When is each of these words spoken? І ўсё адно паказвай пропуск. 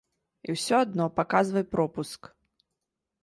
І 0.47 0.53
ўсё 0.55 0.75
адно 0.85 1.05
паказвай 1.19 1.65
пропуск. 1.73 2.21